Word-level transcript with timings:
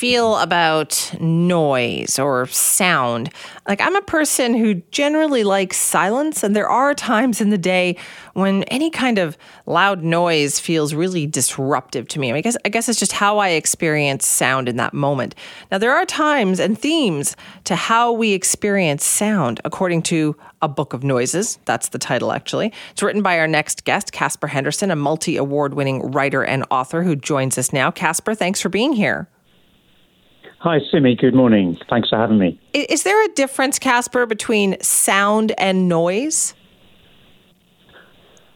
feel 0.00 0.38
about 0.38 1.14
noise 1.20 2.18
or 2.18 2.46
sound. 2.46 3.28
Like, 3.68 3.82
I'm 3.82 3.94
a 3.96 4.00
person 4.00 4.54
who 4.54 4.76
generally 4.90 5.44
likes 5.44 5.76
silence, 5.76 6.42
and 6.42 6.56
there 6.56 6.70
are 6.70 6.94
times 6.94 7.42
in 7.42 7.50
the 7.50 7.58
day 7.58 7.98
when 8.32 8.62
any 8.64 8.88
kind 8.88 9.18
of 9.18 9.36
loud 9.66 10.02
noise 10.02 10.58
feels 10.58 10.94
really 10.94 11.26
disruptive 11.26 12.08
to 12.08 12.18
me. 12.18 12.32
I 12.32 12.40
guess 12.40 12.56
I 12.64 12.70
guess 12.70 12.88
it's 12.88 12.98
just 12.98 13.12
how 13.12 13.36
I 13.36 13.50
experience 13.50 14.26
sound 14.26 14.70
in 14.70 14.76
that 14.76 14.94
moment. 14.94 15.34
Now, 15.70 15.76
there 15.76 15.92
are 15.92 16.06
times 16.06 16.60
and 16.60 16.78
themes 16.78 17.36
to 17.64 17.76
how 17.76 18.10
we 18.10 18.32
experience 18.32 19.04
sound, 19.04 19.60
according 19.66 20.00
to 20.04 20.34
a 20.62 20.68
Book 20.68 20.94
of 20.94 21.04
Noises. 21.04 21.58
That's 21.66 21.90
the 21.90 21.98
title, 21.98 22.32
actually. 22.32 22.72
It's 22.92 23.02
written 23.02 23.20
by 23.20 23.38
our 23.38 23.46
next 23.46 23.84
guest, 23.84 24.12
Caspar 24.12 24.46
Henderson, 24.46 24.90
a 24.90 24.96
multi 24.96 25.36
award 25.36 25.74
winning 25.74 26.10
writer 26.10 26.42
and 26.42 26.64
author 26.70 27.02
who 27.02 27.16
joins 27.16 27.58
us 27.58 27.70
now. 27.70 27.90
Caspar, 27.90 28.34
thanks 28.34 28.62
for 28.62 28.70
being 28.70 28.94
here. 28.94 29.28
Hi, 30.60 30.78
Simi. 30.90 31.16
Good 31.16 31.34
morning. 31.34 31.78
Thanks 31.88 32.10
for 32.10 32.18
having 32.18 32.38
me. 32.38 32.60
Is 32.74 33.02
there 33.02 33.24
a 33.24 33.28
difference, 33.28 33.78
Caspar, 33.78 34.26
between 34.26 34.78
sound 34.82 35.54
and 35.56 35.88
noise? 35.88 36.52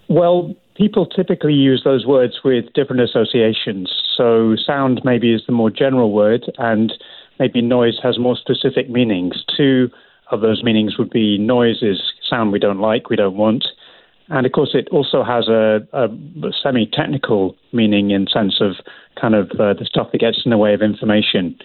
Well, 0.08 0.54
people 0.76 1.06
typically 1.06 1.54
use 1.54 1.80
those 1.82 2.04
words 2.04 2.40
with 2.44 2.66
different 2.74 3.00
associations. 3.00 3.90
So, 4.18 4.54
sound 4.66 5.00
maybe 5.02 5.32
is 5.32 5.44
the 5.46 5.54
more 5.54 5.70
general 5.70 6.12
word, 6.12 6.44
and 6.58 6.92
maybe 7.38 7.62
noise 7.62 7.98
has 8.02 8.18
more 8.18 8.36
specific 8.36 8.90
meanings. 8.90 9.42
Two 9.56 9.88
of 10.30 10.42
those 10.42 10.62
meanings 10.62 10.98
would 10.98 11.10
be 11.10 11.38
noise 11.38 11.82
is 11.82 12.02
sound 12.28 12.52
we 12.52 12.58
don't 12.58 12.80
like, 12.80 13.08
we 13.08 13.16
don't 13.16 13.38
want. 13.38 13.64
And 14.28 14.44
of 14.44 14.52
course, 14.52 14.74
it 14.74 14.88
also 14.90 15.24
has 15.24 15.48
a, 15.48 15.80
a 15.94 16.08
semi 16.62 16.84
technical 16.84 17.56
meaning 17.72 18.10
in 18.10 18.26
sense 18.26 18.60
of 18.60 18.72
kind 19.18 19.34
of 19.34 19.52
uh, 19.52 19.72
the 19.72 19.86
stuff 19.86 20.08
that 20.12 20.18
gets 20.18 20.42
in 20.44 20.50
the 20.50 20.58
way 20.58 20.74
of 20.74 20.82
information. 20.82 21.58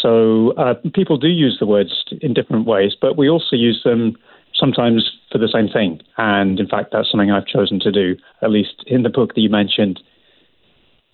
So 0.00 0.52
uh, 0.52 0.74
people 0.94 1.16
do 1.16 1.28
use 1.28 1.56
the 1.58 1.66
words 1.66 2.04
in 2.20 2.34
different 2.34 2.66
ways, 2.66 2.92
but 3.00 3.16
we 3.16 3.28
also 3.28 3.56
use 3.56 3.80
them 3.84 4.16
sometimes 4.54 5.10
for 5.30 5.38
the 5.38 5.48
same 5.48 5.68
thing. 5.68 6.00
And 6.16 6.58
in 6.60 6.68
fact, 6.68 6.90
that's 6.92 7.10
something 7.10 7.30
I've 7.30 7.46
chosen 7.46 7.80
to 7.80 7.92
do, 7.92 8.16
at 8.42 8.50
least 8.50 8.84
in 8.86 9.02
the 9.02 9.10
book 9.10 9.34
that 9.34 9.40
you 9.40 9.50
mentioned. 9.50 10.00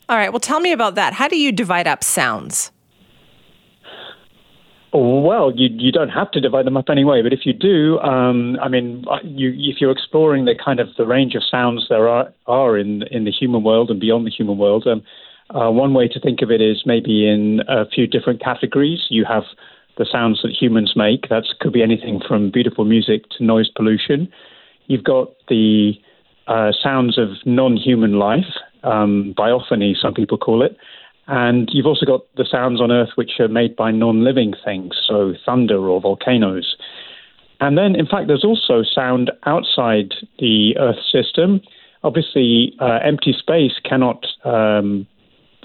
All 0.08 0.16
right. 0.16 0.30
Well, 0.32 0.40
tell 0.40 0.60
me 0.60 0.72
about 0.72 0.94
that. 0.96 1.14
How 1.14 1.28
do 1.28 1.38
you 1.38 1.52
divide 1.52 1.86
up 1.86 2.04
sounds? 2.04 2.70
Well, 4.94 5.52
you 5.56 5.70
you 5.72 5.90
don't 5.90 6.10
have 6.10 6.30
to 6.32 6.40
divide 6.40 6.66
them 6.66 6.76
up 6.76 6.90
anyway, 6.90 7.22
but 7.22 7.32
if 7.32 7.46
you 7.46 7.54
do, 7.54 7.98
um, 8.00 8.58
I 8.60 8.68
mean, 8.68 9.06
uh, 9.10 9.20
you, 9.24 9.54
if 9.56 9.80
you're 9.80 9.90
exploring 9.90 10.44
the 10.44 10.54
kind 10.54 10.80
of 10.80 10.88
the 10.98 11.06
range 11.06 11.34
of 11.34 11.42
sounds 11.50 11.86
there 11.88 12.08
are 12.08 12.30
are 12.46 12.76
in 12.76 13.02
in 13.04 13.24
the 13.24 13.30
human 13.30 13.62
world 13.62 13.90
and 13.90 13.98
beyond 13.98 14.26
the 14.26 14.30
human 14.30 14.58
world, 14.58 14.86
um, 14.86 15.02
uh, 15.54 15.70
one 15.70 15.94
way 15.94 16.08
to 16.08 16.20
think 16.20 16.42
of 16.42 16.50
it 16.50 16.60
is 16.60 16.82
maybe 16.86 17.28
in 17.28 17.60
a 17.68 17.86
few 17.86 18.06
different 18.06 18.42
categories. 18.42 19.06
You 19.10 19.24
have 19.24 19.44
the 19.98 20.06
sounds 20.10 20.40
that 20.42 20.52
humans 20.52 20.94
make. 20.96 21.28
That 21.28 21.44
could 21.60 21.72
be 21.72 21.82
anything 21.82 22.20
from 22.26 22.50
beautiful 22.50 22.84
music 22.84 23.24
to 23.36 23.44
noise 23.44 23.68
pollution. 23.74 24.32
You've 24.86 25.04
got 25.04 25.28
the 25.48 25.92
uh, 26.46 26.72
sounds 26.82 27.18
of 27.18 27.28
non-human 27.44 28.18
life, 28.18 28.52
um, 28.82 29.34
biophony, 29.36 29.94
some 30.00 30.14
people 30.14 30.38
call 30.38 30.62
it. 30.62 30.76
And 31.28 31.68
you've 31.72 31.86
also 31.86 32.04
got 32.04 32.22
the 32.36 32.46
sounds 32.50 32.80
on 32.80 32.90
Earth 32.90 33.10
which 33.14 33.32
are 33.38 33.48
made 33.48 33.76
by 33.76 33.90
non 33.90 34.24
living 34.24 34.54
things, 34.64 34.94
so 35.06 35.34
thunder 35.46 35.78
or 35.88 36.00
volcanoes. 36.00 36.76
And 37.60 37.78
then, 37.78 37.94
in 37.94 38.06
fact, 38.06 38.26
there's 38.26 38.44
also 38.44 38.82
sound 38.82 39.30
outside 39.46 40.14
the 40.40 40.76
Earth 40.78 40.98
system. 41.12 41.60
Obviously, 42.02 42.74
uh, 42.80 42.98
empty 43.04 43.32
space 43.38 43.74
cannot 43.84 44.26
um, 44.44 45.06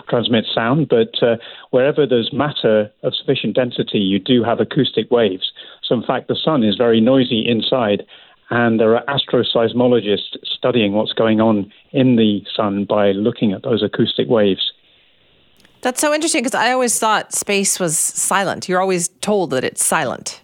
transmit 0.09 0.45
sound, 0.53 0.89
but 0.89 1.21
uh, 1.21 1.37
wherever 1.71 2.05
there's 2.05 2.31
matter 2.33 2.91
of 3.03 3.13
sufficient 3.15 3.55
density, 3.55 3.99
you 3.99 4.19
do 4.19 4.43
have 4.43 4.59
acoustic 4.59 5.09
waves. 5.11 5.51
So, 5.83 5.95
in 5.95 6.03
fact, 6.03 6.27
the 6.27 6.35
sun 6.35 6.63
is 6.63 6.75
very 6.75 7.01
noisy 7.01 7.45
inside, 7.47 8.05
and 8.49 8.79
there 8.79 8.95
are 8.95 9.03
astroseismologists 9.05 10.37
studying 10.43 10.93
what's 10.93 11.13
going 11.13 11.41
on 11.41 11.71
in 11.91 12.15
the 12.15 12.41
sun 12.55 12.85
by 12.85 13.11
looking 13.11 13.51
at 13.51 13.63
those 13.63 13.83
acoustic 13.83 14.27
waves. 14.27 14.71
That's 15.81 16.01
so 16.01 16.13
interesting 16.13 16.41
because 16.41 16.55
I 16.55 16.71
always 16.71 16.97
thought 16.97 17.33
space 17.33 17.79
was 17.79 17.97
silent. 17.97 18.67
You're 18.67 18.81
always 18.81 19.09
told 19.21 19.51
that 19.51 19.63
it's 19.63 19.83
silent. 19.83 20.41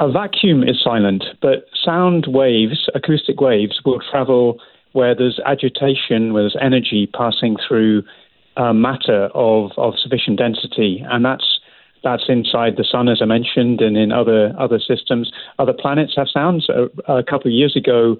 A 0.00 0.10
vacuum 0.10 0.62
is 0.62 0.80
silent, 0.82 1.24
but 1.42 1.66
sound 1.84 2.26
waves, 2.28 2.88
acoustic 2.94 3.40
waves, 3.40 3.80
will 3.84 4.00
travel 4.10 4.60
where 4.98 5.14
there's 5.14 5.38
agitation, 5.46 6.32
where 6.32 6.42
there's 6.42 6.56
energy 6.60 7.06
passing 7.06 7.56
through 7.68 8.02
uh, 8.56 8.72
matter 8.72 9.30
of, 9.32 9.70
of 9.76 9.94
sufficient 9.96 10.36
density, 10.38 11.04
and 11.08 11.24
that's 11.24 11.60
that's 12.02 12.24
inside 12.28 12.72
the 12.76 12.84
sun, 12.84 13.08
as 13.08 13.20
I 13.22 13.26
mentioned, 13.26 13.80
and 13.80 13.96
in 13.96 14.10
other 14.10 14.52
other 14.58 14.80
systems. 14.80 15.30
Other 15.60 15.72
planets 15.72 16.14
have 16.16 16.26
sounds. 16.28 16.68
A, 16.68 16.88
a 17.20 17.22
couple 17.22 17.46
of 17.46 17.52
years 17.52 17.76
ago, 17.76 18.16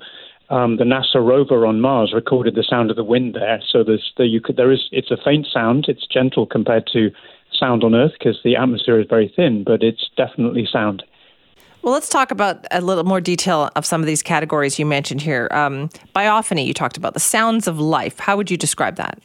um, 0.51 0.77
the 0.77 0.85
NASA 0.85 1.17
rover 1.17 1.67
on 1.67 1.81
Mars 1.81 2.13
recorded 2.15 2.55
the 2.55 2.63
sound 2.63 2.91
of 2.91 2.97
the 2.97 3.03
wind 3.03 3.35
there. 3.35 3.61
So 3.69 3.83
there's 3.83 4.13
the, 4.17 4.27
you 4.27 4.41
could, 4.41 4.57
there 4.57 4.71
is 4.71 4.85
it's 4.93 5.11
a 5.11 5.19
faint 5.25 5.49
sound. 5.53 5.87
It's 5.89 6.07
gentle 6.07 6.47
compared 6.47 6.87
to 6.93 7.11
sound 7.53 7.83
on 7.83 7.97
Earth 7.97 8.13
because 8.17 8.39
the 8.45 8.55
atmosphere 8.55 9.01
is 9.01 9.07
very 9.11 9.33
thin, 9.35 9.65
but 9.65 9.83
it's 9.83 10.09
definitely 10.17 10.69
sound. 10.71 11.03
Well, 11.83 11.93
let's 11.93 12.09
talk 12.09 12.31
about 12.31 12.67
a 12.71 12.81
little 12.81 13.05
more 13.05 13.21
detail 13.21 13.71
of 13.77 13.87
some 13.87 14.01
of 14.01 14.07
these 14.07 14.23
categories 14.23 14.79
you 14.79 14.87
mentioned 14.87 15.23
here. 15.23 15.49
Um, 15.53 15.89
biophony, 16.15 16.67
you 16.67 16.75
talked 16.75 16.97
about 16.97 17.15
the 17.15 17.21
sounds 17.21 17.67
of 17.67 17.79
life. 17.79 18.19
How 18.19 18.37
would 18.37 18.51
you 18.51 18.57
describe 18.57 18.97
that? 18.97 19.19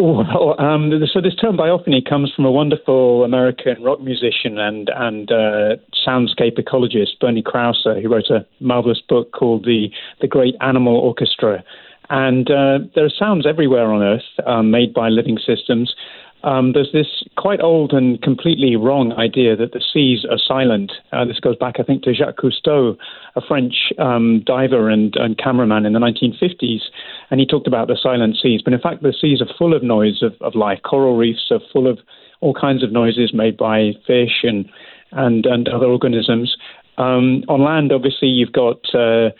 Well, 0.00 0.58
um, 0.58 0.90
so 1.12 1.20
this 1.20 1.34
term 1.34 1.58
biophony 1.58 2.02
comes 2.08 2.32
from 2.34 2.46
a 2.46 2.50
wonderful 2.50 3.22
American 3.22 3.82
rock 3.82 4.00
musician 4.00 4.58
and 4.58 4.90
and 4.96 5.30
uh, 5.30 5.76
soundscape 6.06 6.58
ecologist, 6.58 7.20
Bernie 7.20 7.42
Krause, 7.42 7.84
who 7.84 8.08
wrote 8.08 8.30
a 8.30 8.46
marvelous 8.60 9.02
book 9.06 9.32
called 9.32 9.66
the 9.66 9.88
the 10.22 10.26
Great 10.26 10.56
Animal 10.62 10.96
Orchestra. 10.96 11.62
And 12.08 12.50
uh, 12.50 12.78
there 12.94 13.04
are 13.04 13.10
sounds 13.10 13.46
everywhere 13.46 13.92
on 13.92 14.02
Earth 14.02 14.46
um, 14.46 14.70
made 14.70 14.94
by 14.94 15.10
living 15.10 15.38
systems. 15.38 15.94
Um, 16.42 16.72
there's 16.72 16.92
this 16.92 17.22
quite 17.36 17.60
old 17.60 17.92
and 17.92 18.20
completely 18.22 18.76
wrong 18.76 19.12
idea 19.12 19.56
that 19.56 19.72
the 19.72 19.82
seas 19.92 20.24
are 20.30 20.38
silent. 20.38 20.92
Uh, 21.12 21.24
this 21.24 21.38
goes 21.38 21.56
back, 21.56 21.76
I 21.78 21.82
think, 21.82 22.02
to 22.04 22.14
Jacques 22.14 22.38
Cousteau, 22.38 22.96
a 23.36 23.40
French 23.40 23.92
um, 23.98 24.42
diver 24.46 24.88
and, 24.88 25.14
and, 25.16 25.36
cameraman 25.36 25.84
in 25.84 25.92
the 25.92 25.98
1950s, 25.98 26.82
and 27.30 27.40
he 27.40 27.46
talked 27.46 27.66
about 27.66 27.88
the 27.88 27.98
silent 28.00 28.36
seas. 28.40 28.62
But 28.62 28.72
in 28.72 28.80
fact, 28.80 29.02
the 29.02 29.14
seas 29.18 29.42
are 29.42 29.54
full 29.58 29.74
of 29.74 29.82
noise 29.82 30.22
of, 30.22 30.34
of 30.40 30.54
life. 30.54 30.80
Coral 30.82 31.16
reefs 31.16 31.50
are 31.50 31.60
full 31.72 31.86
of 31.86 31.98
all 32.40 32.54
kinds 32.54 32.82
of 32.82 32.90
noises 32.90 33.32
made 33.34 33.56
by 33.56 33.92
fish 34.06 34.42
and 34.42 34.68
and, 35.12 35.46
and 35.46 35.68
other 35.68 35.86
organisms. 35.86 36.56
Um, 36.98 37.44
on 37.48 37.62
land, 37.64 37.92
obviously, 37.92 38.28
you've 38.28 38.52
got 38.52 38.94
uh, 38.94 39.30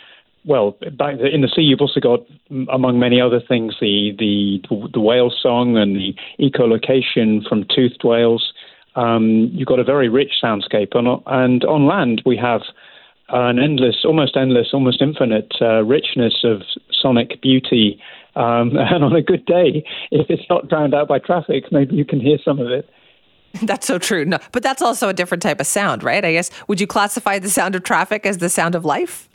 well, 0.45 0.77
back 0.93 1.17
in 1.21 1.43
the 1.43 1.49
sea, 1.55 1.63
you've 1.63 1.81
also 1.81 2.01
got, 2.01 2.21
among 2.73 2.99
many 2.99 3.21
other 3.21 3.41
things, 3.41 3.75
the 3.81 4.13
the 4.19 4.89
the 4.93 5.01
whale 5.01 5.31
song 5.31 5.77
and 5.77 5.97
the 5.97 6.15
echolocation 6.41 7.47
from 7.47 7.67
toothed 7.75 8.03
whales. 8.05 8.53
Um, 8.97 9.51
you've 9.53 9.69
got 9.69 9.79
a 9.79 9.85
very 9.85 10.09
rich 10.09 10.33
soundscape, 10.43 10.97
and, 10.97 11.23
and 11.27 11.65
on 11.65 11.87
land 11.87 12.23
we 12.25 12.37
have 12.37 12.63
an 13.29 13.59
endless, 13.59 14.05
almost 14.05 14.37
endless, 14.37 14.69
almost 14.73 15.01
infinite 15.03 15.53
uh, 15.61 15.85
richness 15.85 16.43
of 16.45 16.63
sonic 16.91 17.41
beauty. 17.43 18.01
Um, 18.35 18.73
and 18.77 19.05
on 19.05 19.15
a 19.15 19.23
good 19.23 19.45
day, 19.45 19.85
if 20.11 20.31
it's 20.31 20.49
not 20.49 20.69
drowned 20.69 20.95
out 20.95 21.09
by 21.09 21.19
traffic, 21.19 21.65
maybe 21.71 21.97
you 21.97 22.05
can 22.05 22.21
hear 22.21 22.39
some 22.45 22.59
of 22.59 22.69
it. 22.69 22.89
That's 23.63 23.87
so 23.87 23.99
true. 23.99 24.25
No, 24.25 24.39
but 24.53 24.63
that's 24.63 24.81
also 24.81 25.09
a 25.09 25.13
different 25.13 25.43
type 25.43 25.59
of 25.59 25.67
sound, 25.67 26.05
right? 26.05 26.25
I 26.25 26.31
guess. 26.31 26.53
Would 26.69 26.81
you 26.81 26.87
classify 26.87 27.41
the 27.41 27.51
sound 27.51 27.75
of 27.75 27.83
traffic 27.83 28.25
as 28.25 28.39
the 28.39 28.49
sound 28.49 28.77
of 28.77 28.85
life? 28.85 29.29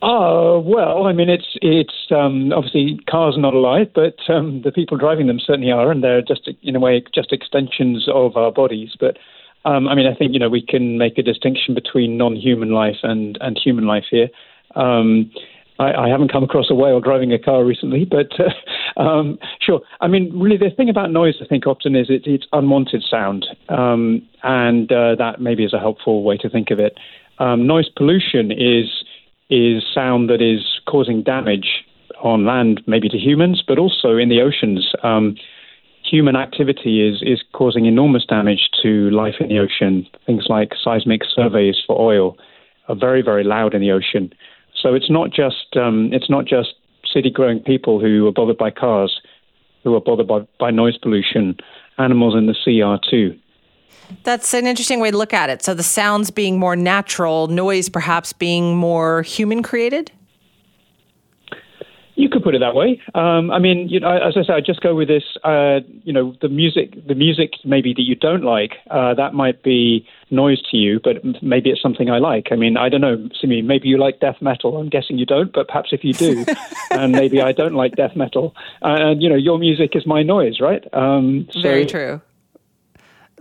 Oh 0.00 0.60
well, 0.60 1.06
I 1.06 1.12
mean, 1.12 1.28
it's 1.28 1.56
it's 1.60 2.06
um, 2.10 2.52
obviously 2.52 3.00
cars 3.10 3.36
are 3.36 3.40
not 3.40 3.54
alive, 3.54 3.88
but 3.94 4.16
um, 4.28 4.62
the 4.62 4.70
people 4.70 4.96
driving 4.96 5.26
them 5.26 5.40
certainly 5.44 5.72
are, 5.72 5.90
and 5.90 6.04
they're 6.04 6.22
just 6.22 6.48
in 6.62 6.76
a 6.76 6.80
way 6.80 7.02
just 7.12 7.32
extensions 7.32 8.06
of 8.12 8.36
our 8.36 8.52
bodies. 8.52 8.90
But 8.98 9.18
um, 9.64 9.88
I 9.88 9.96
mean, 9.96 10.06
I 10.06 10.14
think 10.14 10.34
you 10.34 10.38
know 10.38 10.48
we 10.48 10.64
can 10.64 10.98
make 10.98 11.18
a 11.18 11.22
distinction 11.22 11.74
between 11.74 12.16
non-human 12.16 12.70
life 12.70 12.98
and 13.02 13.38
and 13.40 13.58
human 13.62 13.86
life 13.86 14.04
here. 14.08 14.28
Um, 14.76 15.32
I, 15.80 15.92
I, 15.94 16.08
haven't 16.08 16.30
come 16.30 16.42
across 16.44 16.70
a 16.70 16.74
whale 16.74 17.00
driving 17.00 17.32
a 17.32 17.38
car 17.38 17.64
recently, 17.64 18.04
but 18.04 18.28
uh, 18.96 19.00
um, 19.00 19.38
sure. 19.60 19.80
I 20.00 20.06
mean, 20.06 20.30
really, 20.38 20.58
the 20.58 20.70
thing 20.76 20.88
about 20.88 21.10
noise, 21.10 21.36
I 21.40 21.46
think, 21.46 21.66
often 21.66 21.96
is 21.96 22.08
it, 22.08 22.22
it's 22.26 22.46
unwanted 22.52 23.02
sound, 23.08 23.46
um, 23.68 24.22
and 24.44 24.92
uh, 24.92 25.16
that 25.16 25.40
maybe 25.40 25.64
is 25.64 25.72
a 25.72 25.78
helpful 25.80 26.22
way 26.22 26.36
to 26.36 26.48
think 26.48 26.70
of 26.70 26.78
it. 26.78 26.96
noise 27.40 27.88
pollution 27.96 28.52
is 28.52 29.04
is 29.50 29.82
sound 29.94 30.28
that 30.30 30.42
is 30.42 30.80
causing 30.86 31.22
damage 31.22 31.84
on 32.22 32.44
land, 32.44 32.82
maybe 32.86 33.08
to 33.08 33.18
humans, 33.18 33.62
but 33.66 33.78
also 33.78 34.16
in 34.16 34.28
the 34.28 34.40
oceans. 34.40 34.92
Um, 35.02 35.36
human 36.02 36.36
activity 36.36 37.06
is, 37.06 37.22
is 37.22 37.42
causing 37.52 37.86
enormous 37.86 38.24
damage 38.26 38.70
to 38.82 39.10
life 39.10 39.36
in 39.40 39.48
the 39.48 39.58
ocean. 39.58 40.06
Things 40.26 40.46
like 40.48 40.72
seismic 40.82 41.22
surveys 41.24 41.76
for 41.86 42.00
oil 42.00 42.36
are 42.88 42.96
very, 42.96 43.22
very 43.22 43.44
loud 43.44 43.74
in 43.74 43.80
the 43.80 43.92
ocean. 43.92 44.32
So 44.80 44.94
it's 44.94 45.10
not 45.10 45.30
just 45.30 45.76
um, 45.76 46.10
it's 46.12 46.30
not 46.30 46.44
just 46.44 46.74
city 47.12 47.30
growing 47.30 47.60
people 47.60 48.00
who 48.00 48.26
are 48.26 48.32
bothered 48.32 48.58
by 48.58 48.70
cars. 48.70 49.20
who 49.84 49.94
are 49.94 50.00
bothered 50.00 50.28
by, 50.28 50.40
by 50.58 50.70
noise 50.70 50.98
pollution. 50.98 51.56
Animals 51.98 52.34
in 52.36 52.46
the 52.46 52.54
sea 52.64 52.82
are 52.82 53.00
too. 53.10 53.36
That's 54.24 54.54
an 54.54 54.66
interesting 54.66 55.00
way 55.00 55.10
to 55.10 55.16
look 55.16 55.34
at 55.34 55.50
it. 55.50 55.62
So 55.62 55.74
the 55.74 55.82
sounds 55.82 56.30
being 56.30 56.58
more 56.58 56.76
natural, 56.76 57.46
noise 57.48 57.88
perhaps 57.88 58.32
being 58.32 58.76
more 58.76 59.22
human 59.22 59.62
created? 59.62 60.12
You 62.14 62.28
could 62.28 62.42
put 62.42 62.56
it 62.56 62.58
that 62.58 62.74
way. 62.74 63.00
Um, 63.14 63.52
I 63.52 63.60
mean, 63.60 63.88
you 63.88 64.00
know, 64.00 64.10
as 64.10 64.36
I 64.36 64.42
said, 64.42 64.56
I 64.56 64.60
just 64.60 64.80
go 64.80 64.92
with 64.92 65.06
this. 65.06 65.22
Uh, 65.44 65.80
you 66.02 66.12
know, 66.12 66.34
the 66.42 66.48
music, 66.48 67.06
the 67.06 67.14
music 67.14 67.52
maybe 67.64 67.94
that 67.94 68.02
you 68.02 68.16
don't 68.16 68.42
like, 68.42 68.72
uh, 68.90 69.14
that 69.14 69.34
might 69.34 69.62
be 69.62 70.04
noise 70.28 70.60
to 70.72 70.76
you, 70.76 70.98
but 70.98 71.22
maybe 71.44 71.70
it's 71.70 71.80
something 71.80 72.10
I 72.10 72.18
like. 72.18 72.48
I 72.50 72.56
mean, 72.56 72.76
I 72.76 72.88
don't 72.88 73.02
know, 73.02 73.28
Simi. 73.40 73.62
Maybe 73.62 73.86
you 73.86 73.98
like 73.98 74.18
death 74.18 74.38
metal. 74.40 74.78
I'm 74.78 74.88
guessing 74.88 75.16
you 75.16 75.26
don't, 75.26 75.52
but 75.52 75.68
perhaps 75.68 75.90
if 75.92 76.02
you 76.02 76.12
do, 76.12 76.44
and 76.90 77.12
maybe 77.12 77.40
I 77.40 77.52
don't 77.52 77.74
like 77.74 77.94
death 77.94 78.16
metal, 78.16 78.52
uh, 78.82 78.96
and 78.98 79.22
you 79.22 79.28
know, 79.28 79.36
your 79.36 79.56
music 79.56 79.94
is 79.94 80.04
my 80.04 80.24
noise, 80.24 80.58
right? 80.58 80.82
Um, 80.92 81.46
so, 81.52 81.62
Very 81.62 81.86
true. 81.86 82.20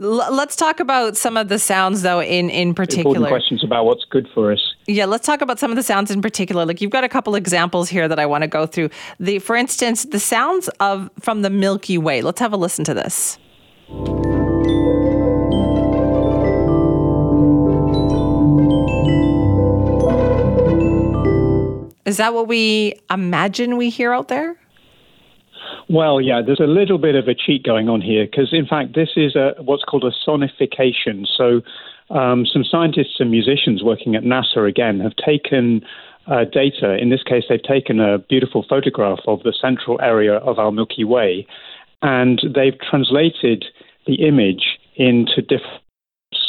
L- 0.02 0.34
let's 0.34 0.56
talk 0.56 0.80
about 0.80 1.18
some 1.18 1.38
of 1.38 1.50
the 1.50 1.60
sounds, 1.60 2.02
though, 2.02 2.22
in 2.22 2.50
in 2.50 2.74
particular. 2.74 3.16
Important 3.16 3.30
questions 3.30 3.64
about 3.64 3.86
what's 3.86 4.06
good 4.06 4.28
for 4.34 4.52
us. 4.52 4.76
Yeah, 4.88 5.06
let's 5.06 5.26
talk 5.26 5.42
about 5.42 5.60
some 5.60 5.72
of 5.72 5.76
the 5.76 5.84
sounds 5.84 6.12
in 6.12 6.22
particular. 6.22 6.66
Like 6.66 6.82
you've 6.82 6.92
got 6.92 7.04
a 7.04 7.10
couple 7.10 7.36
examples 7.36 7.90
here 7.90 8.08
that 8.08 8.20
I 8.20 8.26
want 8.26 8.44
to 8.44 8.48
go 8.48 8.66
through. 8.66 8.90
The, 9.20 9.40
for 9.40 9.56
instance, 9.56 10.06
the 10.06 10.20
sounds 10.20 10.70
of 10.80 11.10
from 11.20 11.42
the 11.42 11.50
Milky 11.50 11.98
Way. 11.98 12.22
Let's 12.22 12.40
have 12.40 12.54
a 12.54 12.58
listen 12.58 12.86
to 12.86 12.94
this. 12.94 13.38
Is 22.06 22.16
that 22.18 22.34
what 22.34 22.48
we 22.48 22.94
imagine 23.10 23.76
we 23.76 23.90
hear 23.90 24.14
out 24.14 24.30
there? 24.30 24.56
Well, 25.90 26.20
yeah, 26.20 26.42
there's 26.46 26.60
a 26.60 26.68
little 26.68 26.98
bit 26.98 27.16
of 27.16 27.28
a 27.28 27.34
cheat 27.34 27.64
going 27.64 27.88
on 27.88 28.02
here 28.02 28.26
because, 28.26 28.50
in 28.52 28.66
fact, 28.66 28.94
this 28.94 29.10
is 29.16 29.36
a, 29.36 29.54
what's 29.62 29.84
called 29.84 30.04
a 30.04 30.12
sonification. 30.30 31.26
So, 31.26 31.62
um, 32.10 32.46
some 32.46 32.64
scientists 32.64 33.18
and 33.20 33.32
musicians 33.32 33.84
working 33.84 34.16
at 34.16 34.24
NASA 34.24 34.68
again 34.68 35.00
have 35.00 35.16
taken 35.16 35.82
uh, 36.28 36.44
data. 36.46 36.98
In 36.98 37.10
this 37.10 37.24
case, 37.24 37.46
they've 37.48 37.64
taken 37.64 38.00
a 38.00 38.18
beautiful 38.18 38.66
photograph 38.68 39.20
of 39.28 39.44
the 39.44 39.54
central 39.60 40.00
area 40.02 40.36
of 40.36 40.60
our 40.60 40.72
Milky 40.72 41.06
Way, 41.06 41.48
and 42.02 42.42
they've 42.54 42.80
translated 42.80 43.66
the 44.06 44.16
image 44.28 44.80
into 44.96 45.42
different. 45.42 45.84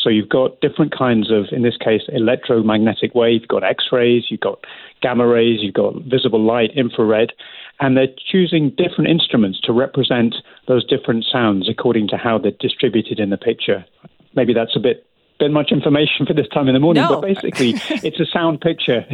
So 0.02 0.10
you've 0.10 0.28
got 0.28 0.60
different 0.60 0.96
kinds 0.96 1.30
of, 1.30 1.46
in 1.52 1.62
this 1.62 1.76
case, 1.76 2.02
electromagnetic 2.08 3.14
wave. 3.14 3.42
You've 3.42 3.48
got 3.48 3.64
X-rays, 3.64 4.24
you've 4.30 4.40
got 4.40 4.64
gamma 5.02 5.26
rays, 5.26 5.58
you've 5.60 5.74
got 5.74 5.94
visible 6.04 6.40
light, 6.40 6.70
infrared, 6.76 7.32
and 7.80 7.96
they're 7.96 8.14
choosing 8.30 8.70
different 8.70 9.08
instruments 9.08 9.60
to 9.62 9.72
represent 9.72 10.34
those 10.66 10.84
different 10.86 11.24
sounds 11.30 11.68
according 11.68 12.08
to 12.08 12.16
how 12.16 12.38
they're 12.38 12.52
distributed 12.58 13.20
in 13.20 13.30
the 13.30 13.36
picture. 13.36 13.84
Maybe 14.34 14.52
that's 14.52 14.76
a 14.76 14.80
bit 14.80 15.08
bit 15.38 15.50
much 15.50 15.70
information 15.70 16.26
for 16.26 16.34
this 16.34 16.48
time 16.48 16.68
in 16.68 16.74
the 16.74 16.80
morning, 16.80 17.02
no. 17.02 17.20
but 17.20 17.22
basically, 17.22 17.70
it's 18.02 18.18
a 18.20 18.26
sound 18.26 18.60
picture. 18.60 19.06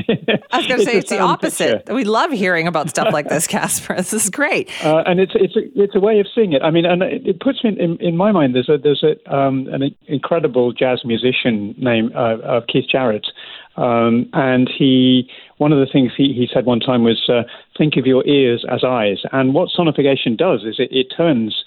I 0.50 0.56
was 0.56 0.66
going 0.66 0.80
to 0.80 0.86
say 0.86 0.96
it's 0.96 1.10
the 1.10 1.18
opposite. 1.18 1.78
Picture. 1.78 1.94
We 1.94 2.04
love 2.04 2.30
hearing 2.32 2.66
about 2.66 2.88
stuff 2.90 3.12
like 3.12 3.28
this, 3.28 3.46
Caspar. 3.46 3.96
This 3.96 4.12
is 4.12 4.30
great. 4.30 4.70
Uh, 4.84 5.02
and 5.06 5.20
it's 5.20 5.32
it's 5.34 5.56
a, 5.56 5.60
it's 5.74 5.94
a 5.94 6.00
way 6.00 6.20
of 6.20 6.26
seeing 6.34 6.52
it. 6.52 6.62
I 6.62 6.70
mean, 6.70 6.86
and 6.86 7.02
it, 7.02 7.26
it 7.26 7.40
puts 7.40 7.62
me 7.62 7.76
in, 7.78 7.96
in, 7.98 8.16
my 8.16 8.32
mind. 8.32 8.54
There's 8.54 8.68
a 8.68 8.78
there's 8.78 9.04
a 9.04 9.34
um, 9.34 9.68
an 9.68 9.94
incredible 10.06 10.72
jazz 10.72 11.02
musician 11.04 11.74
named 11.78 12.14
uh, 12.14 12.18
uh, 12.18 12.60
Keith 12.66 12.86
Jarrett, 12.90 13.26
um, 13.76 14.28
and 14.32 14.68
he 14.68 15.28
one 15.58 15.72
of 15.72 15.78
the 15.78 15.90
things 15.90 16.12
he, 16.16 16.32
he 16.32 16.48
said 16.52 16.64
one 16.64 16.80
time 16.80 17.04
was 17.04 17.28
uh, 17.28 17.42
think 17.76 17.96
of 17.96 18.06
your 18.06 18.26
ears 18.26 18.64
as 18.70 18.84
eyes. 18.84 19.18
And 19.32 19.54
what 19.54 19.68
sonification 19.76 20.36
does 20.36 20.64
is 20.64 20.76
it, 20.78 20.88
it 20.90 21.12
turns 21.16 21.64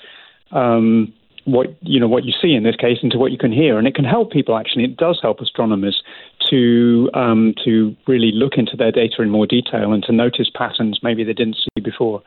um, 0.52 1.14
what 1.46 1.76
you 1.82 2.00
know 2.00 2.08
what 2.08 2.26
you 2.26 2.34
see 2.42 2.54
in 2.54 2.64
this 2.64 2.76
case 2.76 2.98
into 3.02 3.18
what 3.18 3.32
you 3.32 3.38
can 3.38 3.52
hear, 3.52 3.78
and 3.78 3.88
it 3.88 3.96
can 3.96 4.06
help 4.06 4.32
people. 4.32 4.58
Actually, 4.58 4.86
it 4.86 4.98
does 4.98 5.20
help 5.22 5.40
astronomers 5.40 6.02
to 6.50 7.10
um, 7.14 7.54
to 7.64 7.96
really 8.08 8.32
look 8.34 8.54
into 8.58 8.76
their 8.78 8.92
data 8.92 9.22
in 9.22 9.30
more 9.30 9.48
detail 9.48 9.94
and 9.94 10.04
to 10.04 10.12
notice 10.12 10.50
patterns 10.54 11.00
maybe 11.02 11.24
they 11.24 11.34
didn't 11.34 11.56
see 11.56 11.82
before. 11.82 12.22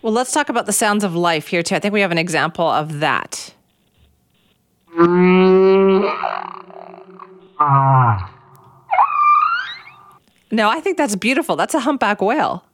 Well, 0.00 0.12
let's 0.12 0.32
talk 0.32 0.48
about 0.48 0.66
the 0.66 0.72
sounds 0.72 1.02
of 1.02 1.14
life 1.14 1.48
here 1.48 1.62
too. 1.62 1.74
I 1.74 1.80
think 1.80 1.92
we 1.92 2.00
have 2.00 2.12
an 2.12 2.18
example 2.18 2.66
of 2.66 3.00
that. 3.00 3.54
Ah. 7.60 8.37
No, 10.50 10.68
I 10.68 10.80
think 10.80 10.96
that's 10.96 11.16
beautiful. 11.16 11.56
That's 11.56 11.74
a 11.74 11.80
humpback 11.80 12.20
whale. 12.20 12.64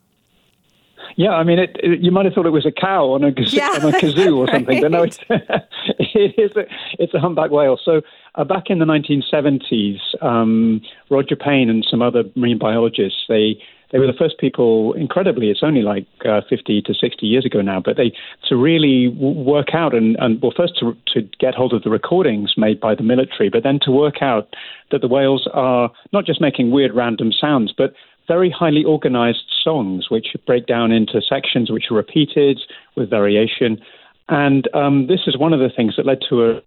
Yeah, 1.17 1.31
I 1.31 1.45
mean, 1.45 1.59
it, 1.59 1.77
it, 1.83 2.01
you 2.01 2.11
might 2.11 2.25
have 2.25 2.35
thought 2.35 2.47
it 2.47 2.51
was 2.51 2.67
a 2.67 2.73
cow 2.73 3.11
on 3.11 3.25
a, 3.25 3.33
yeah. 3.37 3.79
on 3.83 3.95
a 3.95 3.99
kazoo 3.99 4.37
or 4.37 4.49
something, 4.49 4.67
right. 4.67 4.83
but 4.83 4.91
no, 4.91 5.03
it's, 5.03 5.19
it 5.29 6.35
is 6.39 6.51
a, 6.57 6.65
it's 6.99 7.15
a 7.15 7.21
humpback 7.21 7.51
whale. 7.51 7.79
So 7.83 8.01
uh, 8.35 8.45
back 8.45 8.65
in 8.69 8.79
the 8.79 8.85
1970s, 8.85 9.99
um, 10.23 10.81
Roger 11.11 11.37
Payne 11.37 11.71
and 11.71 11.87
some 11.89 12.03
other 12.03 12.25
marine 12.35 12.59
biologists, 12.59 13.25
they 13.29 13.63
they 13.95 14.01
were 14.01 14.09
the 14.09 14.19
first 14.19 14.39
people, 14.39 14.93
incredibly, 14.95 15.51
it's 15.51 15.63
only 15.63 15.83
like 15.83 16.05
uh, 16.29 16.41
50 16.51 16.83
to 16.83 16.95
60 16.95 17.27
years 17.27 17.47
ago 17.47 17.61
now, 17.61 17.81
but 17.81 17.97
they 17.97 18.13
to 18.49 18.57
really 18.57 19.09
w- 19.09 19.41
work 19.41 19.69
out 19.73 19.95
and, 19.95 20.17
and, 20.19 20.43
well, 20.43 20.53
first 20.55 20.77
to, 20.81 20.97
to 21.15 21.23
get 21.39 21.55
hold 21.55 21.73
of 21.73 21.85
the 21.85 21.91
recordings 21.91 22.55
made 22.57 22.81
by 22.81 22.97
the 22.97 23.05
military, 23.05 23.49
but 23.49 23.63
then 23.63 23.79
to 23.83 23.93
work 23.93 24.21
out 24.21 24.53
that 24.91 25.01
the 25.01 25.07
whales 25.07 25.49
are 25.55 25.93
not 26.13 26.27
just 26.27 26.41
making 26.41 26.73
weird 26.73 26.93
random 26.93 27.31
sounds, 27.31 27.73
but 27.79 27.95
very 28.27 28.51
highly 28.51 28.83
organized 28.83 29.45
songs, 29.63 30.11
which 30.11 30.35
break 30.45 30.67
down 30.67 30.91
into 30.91 31.23
sections 31.23 31.71
which 31.71 31.85
are 31.89 31.95
repeated 31.95 32.61
with 32.97 33.09
variation. 33.09 33.81
And 34.29 34.69
um, 34.75 35.07
this 35.07 35.21
is 35.29 35.39
one 35.39 35.53
of 35.53 35.61
the 35.61 35.71
things 35.71 35.95
that 35.97 36.05
led 36.05 36.19
to 36.31 36.45
a 36.45 36.63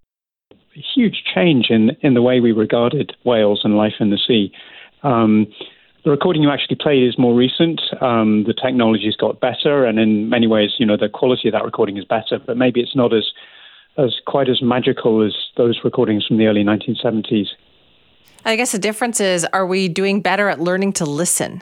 huge 0.95 1.23
change 1.35 1.65
in, 1.71 1.91
in 1.99 2.13
the 2.13 2.21
way 2.21 2.39
we 2.39 2.53
regarded 2.53 3.17
whales 3.25 3.61
and 3.65 3.75
life 3.75 3.95
in 3.99 4.11
the 4.11 4.19
sea. 4.25 4.49
Um, 5.03 5.47
the 6.07 6.11
recording 6.11 6.41
you 6.41 6.49
actually 6.49 6.77
played 6.79 7.05
is 7.05 7.17
more 7.17 7.35
recent. 7.35 7.81
Um, 7.99 8.45
the 8.45 8.53
technology's 8.53 9.17
got 9.17 9.41
better, 9.41 9.83
and 9.83 9.99
in 9.99 10.29
many 10.29 10.47
ways, 10.47 10.69
you 10.79 10.85
know, 10.85 10.95
the 10.95 11.09
quality 11.09 11.49
of 11.49 11.51
that 11.51 11.65
recording 11.65 11.97
is 11.97 12.05
better. 12.05 12.39
But 12.39 12.55
maybe 12.55 12.79
it's 12.79 12.95
not 12.95 13.13
as 13.13 13.25
as 13.97 14.15
quite 14.25 14.47
as 14.47 14.61
magical 14.61 15.21
as 15.25 15.35
those 15.57 15.81
recordings 15.83 16.25
from 16.25 16.37
the 16.37 16.45
early 16.45 16.63
1970s. 16.63 17.47
I 18.45 18.55
guess 18.55 18.71
the 18.71 18.79
difference 18.79 19.19
is: 19.19 19.45
are 19.51 19.67
we 19.67 19.89
doing 19.89 20.21
better 20.21 20.47
at 20.47 20.61
learning 20.61 20.93
to 20.93 21.05
listen? 21.05 21.61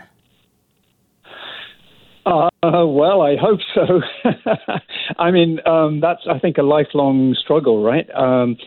Uh, 2.28 2.50
well, 2.62 3.24
I 3.24 3.38
hope 3.38 3.62
so. 3.74 4.02
I 5.18 5.32
mean, 5.32 5.60
um, 5.66 6.02
that's 6.02 6.22
I 6.30 6.38
think 6.38 6.60
a 6.60 6.64
lifelong 6.64 7.34
struggle, 7.34 7.82
right? 7.82 8.08
Um, 8.14 8.58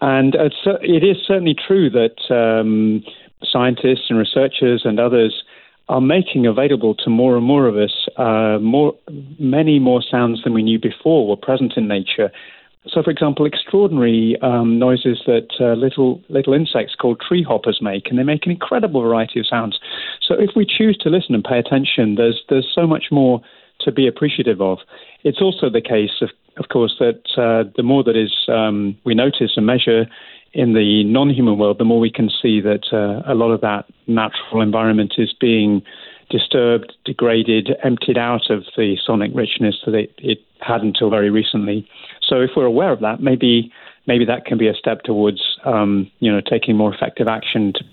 and 0.00 0.34
it's, 0.34 0.56
it 0.64 1.04
is 1.04 1.18
certainly 1.26 1.54
true 1.66 1.90
that 1.90 2.34
um, 2.34 3.02
scientists 3.44 4.06
and 4.08 4.18
researchers 4.18 4.82
and 4.84 4.98
others 4.98 5.42
are 5.88 6.00
making 6.00 6.46
available 6.46 6.94
to 6.94 7.08
more 7.08 7.36
and 7.36 7.44
more 7.44 7.66
of 7.66 7.76
us 7.76 8.08
uh, 8.16 8.58
more, 8.60 8.94
many 9.38 9.78
more 9.78 10.02
sounds 10.02 10.42
than 10.44 10.52
we 10.52 10.62
knew 10.62 10.78
before 10.78 11.26
were 11.26 11.36
present 11.36 11.74
in 11.76 11.88
nature. 11.88 12.30
So, 12.86 13.02
for 13.02 13.10
example, 13.10 13.44
extraordinary 13.44 14.36
um, 14.40 14.78
noises 14.78 15.22
that 15.26 15.48
uh, 15.60 15.74
little 15.74 16.22
little 16.28 16.54
insects 16.54 16.94
called 16.94 17.20
tree 17.20 17.42
hoppers 17.42 17.80
make, 17.82 18.08
and 18.08 18.18
they 18.18 18.22
make 18.22 18.46
an 18.46 18.52
incredible 18.52 19.02
variety 19.02 19.40
of 19.40 19.46
sounds. 19.46 19.78
So, 20.26 20.34
if 20.38 20.50
we 20.56 20.64
choose 20.64 20.96
to 20.98 21.10
listen 21.10 21.34
and 21.34 21.44
pay 21.44 21.58
attention, 21.58 22.14
there's 22.14 22.42
there's 22.48 22.70
so 22.74 22.86
much 22.86 23.06
more 23.10 23.42
to 23.80 23.92
be 23.92 24.06
appreciative 24.06 24.60
of. 24.60 24.78
It's 25.22 25.40
also 25.40 25.68
the 25.68 25.80
case, 25.80 26.22
of, 26.22 26.30
of 26.56 26.68
course, 26.68 26.96
that 26.98 27.20
uh, 27.36 27.70
the 27.76 27.82
more 27.82 28.02
that 28.04 28.16
is 28.16 28.32
um, 28.48 28.96
we 29.04 29.14
notice 29.14 29.52
and 29.56 29.66
measure, 29.66 30.06
in 30.52 30.72
the 30.72 31.04
non-human 31.04 31.58
world, 31.58 31.78
the 31.78 31.84
more 31.84 32.00
we 32.00 32.10
can 32.10 32.30
see 32.30 32.60
that 32.60 32.92
uh, 32.92 33.30
a 33.30 33.34
lot 33.34 33.50
of 33.50 33.60
that 33.60 33.84
natural 34.06 34.62
environment 34.62 35.14
is 35.18 35.32
being 35.38 35.82
disturbed, 36.30 36.94
degraded, 37.04 37.70
emptied 37.82 38.18
out 38.18 38.50
of 38.50 38.64
the 38.76 38.96
sonic 39.04 39.30
richness 39.34 39.76
that 39.84 39.94
it, 39.94 40.12
it 40.18 40.38
had 40.60 40.80
until 40.82 41.10
very 41.10 41.30
recently. 41.30 41.88
So 42.26 42.40
if 42.40 42.50
we're 42.56 42.66
aware 42.66 42.92
of 42.92 43.00
that, 43.00 43.22
maybe 43.22 43.72
maybe 44.06 44.24
that 44.24 44.46
can 44.46 44.58
be 44.58 44.68
a 44.68 44.74
step 44.74 45.02
towards 45.02 45.40
um, 45.64 46.10
you 46.20 46.30
know 46.30 46.40
taking 46.40 46.76
more 46.76 46.94
effective 46.94 47.28
action 47.28 47.72
to 47.74 47.84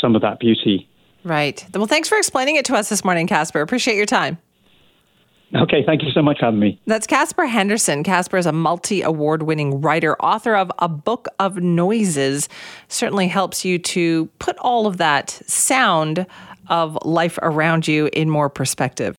some 0.00 0.14
of 0.14 0.22
that 0.22 0.40
beauty. 0.40 0.88
Right. 1.24 1.64
Well, 1.74 1.86
thanks 1.86 2.08
for 2.08 2.16
explaining 2.16 2.56
it 2.56 2.64
to 2.66 2.76
us 2.76 2.88
this 2.88 3.04
morning, 3.04 3.26
Caspar. 3.26 3.60
Appreciate 3.60 3.96
your 3.96 4.06
time. 4.06 4.38
Okay, 5.54 5.82
thank 5.84 6.02
you 6.02 6.10
so 6.10 6.20
much 6.20 6.40
for 6.40 6.46
having 6.46 6.60
me. 6.60 6.78
That's 6.86 7.06
Caspar 7.06 7.46
Henderson. 7.46 8.02
Caspar 8.02 8.36
is 8.36 8.44
a 8.44 8.52
multi 8.52 9.00
award 9.00 9.44
winning 9.44 9.80
writer, 9.80 10.14
author 10.20 10.54
of 10.54 10.70
A 10.78 10.88
Book 10.88 11.26
of 11.38 11.56
Noises. 11.56 12.48
Certainly 12.88 13.28
helps 13.28 13.64
you 13.64 13.78
to 13.78 14.26
put 14.38 14.58
all 14.58 14.86
of 14.86 14.98
that 14.98 15.30
sound 15.46 16.26
of 16.68 16.98
life 17.02 17.38
around 17.40 17.88
you 17.88 18.10
in 18.12 18.28
more 18.28 18.50
perspective. 18.50 19.16